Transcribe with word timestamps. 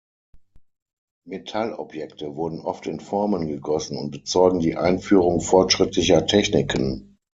Metallobjekte 1.27 2.35
wurden 2.35 2.61
oft 2.61 2.87
in 2.87 2.99
Formen 2.99 3.45
gegossen 3.45 3.97
und 3.99 4.09
bezeugen 4.09 4.57
die 4.59 4.75
Einführung 4.75 5.41
fortschrittlicher 5.41 6.25
Techniken. 6.25 7.17